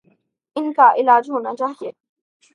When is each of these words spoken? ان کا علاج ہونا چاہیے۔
ان 0.55 0.71
کا 0.73 0.87
علاج 0.93 1.29
ہونا 1.29 1.55
چاہیے۔ 1.55 1.91